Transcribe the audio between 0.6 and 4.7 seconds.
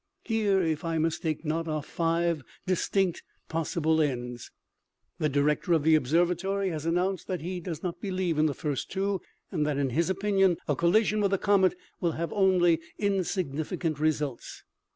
if I mistake not, are five distinct possible ends. PERISHING FROM